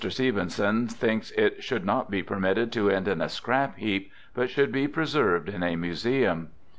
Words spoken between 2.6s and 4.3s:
to end on a scrap heap,